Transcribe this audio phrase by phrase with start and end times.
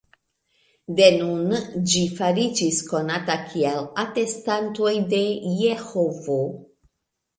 [0.99, 1.51] De nun
[1.91, 5.21] ĝi fariĝis konata kiel "Atestantoj de
[5.63, 6.39] Jehovo".